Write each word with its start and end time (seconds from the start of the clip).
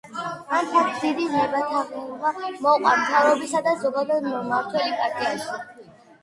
ამ 0.59 0.69
ფაქტს 0.75 1.01
დიდი 1.01 1.27
ვნებათაღელვა 1.33 2.31
მოჰყვა 2.45 2.95
მთავრობისა 3.03 3.63
და 3.69 3.75
ზოგადად, 3.85 4.27
მმართველი 4.33 4.97
პარტიაში. 5.05 5.87